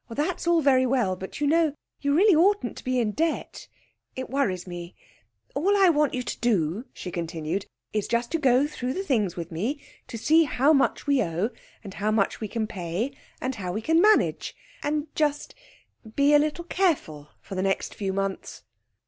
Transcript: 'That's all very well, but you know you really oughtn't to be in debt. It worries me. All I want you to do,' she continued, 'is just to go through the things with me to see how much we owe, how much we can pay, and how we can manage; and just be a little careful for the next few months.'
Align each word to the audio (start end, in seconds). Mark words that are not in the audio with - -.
'That's 0.09 0.47
all 0.47 0.61
very 0.63 0.83
well, 0.83 1.15
but 1.15 1.39
you 1.39 1.45
know 1.45 1.75
you 2.01 2.11
really 2.11 2.33
oughtn't 2.35 2.75
to 2.75 2.83
be 2.83 2.97
in 2.99 3.11
debt. 3.11 3.67
It 4.15 4.31
worries 4.31 4.65
me. 4.65 4.95
All 5.53 5.77
I 5.77 5.89
want 5.89 6.15
you 6.15 6.23
to 6.23 6.39
do,' 6.39 6.85
she 6.91 7.11
continued, 7.11 7.67
'is 7.93 8.07
just 8.07 8.31
to 8.31 8.39
go 8.39 8.65
through 8.65 8.93
the 8.93 9.03
things 9.03 9.35
with 9.35 9.51
me 9.51 9.79
to 10.07 10.17
see 10.17 10.45
how 10.45 10.73
much 10.73 11.05
we 11.05 11.21
owe, 11.21 11.51
how 11.93 12.09
much 12.09 12.41
we 12.41 12.47
can 12.47 12.65
pay, 12.65 13.13
and 13.39 13.53
how 13.53 13.71
we 13.71 13.81
can 13.83 14.01
manage; 14.01 14.55
and 14.81 15.05
just 15.13 15.53
be 16.15 16.33
a 16.33 16.39
little 16.39 16.65
careful 16.65 17.29
for 17.39 17.53
the 17.53 17.61
next 17.61 17.93
few 17.93 18.11
months.' 18.11 18.63